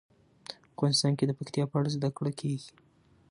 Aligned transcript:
افغانستان 0.71 1.11
کې 1.17 1.25
د 1.27 1.31
پکتیا 1.39 1.63
په 1.69 1.75
اړه 1.79 1.89
زده 1.95 2.09
کړه 2.17 2.31
کېږي. 2.39 2.71